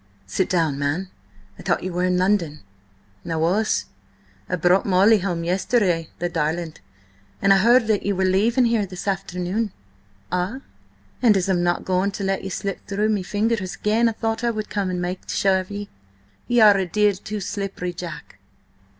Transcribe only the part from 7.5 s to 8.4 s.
I heard that ye were